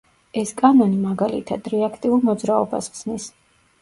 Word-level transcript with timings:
ეს 0.41 0.53
კანონი, 0.61 0.97
მაგალითად, 1.03 1.69
რეაქტიულ 1.75 2.25
მოძრაობას 2.31 2.91
ხსნის. 2.95 3.29